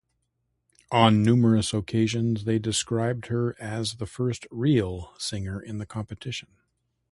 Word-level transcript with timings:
On 0.91 1.21
numerous 1.21 1.75
occasions 1.75 2.45
they 2.45 2.57
described 2.57 3.27
her 3.27 3.55
as, 3.61 3.97
"the 3.97 4.07
first 4.07 4.47
"real" 4.49 5.13
singer 5.19 5.61
in 5.61 5.77
the 5.77 5.85
competition". 5.85 6.49